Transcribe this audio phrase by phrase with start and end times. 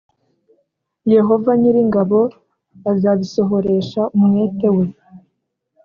[1.13, 2.19] Yehova nyir ingabo
[2.91, 4.85] azabisohoresha umwete we